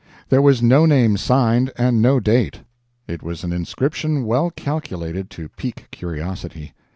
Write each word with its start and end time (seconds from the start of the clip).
There 0.29 0.41
was 0.41 0.63
no 0.63 0.87
name 0.87 1.15
signed, 1.15 1.71
and 1.77 2.01
no 2.01 2.19
date. 2.19 2.61
It 3.07 3.21
was 3.21 3.43
an 3.43 3.53
inscription 3.53 4.25
well 4.25 4.49
calculated 4.49 5.29
to 5.29 5.47
pique 5.49 5.89
curiosity. 5.91 6.73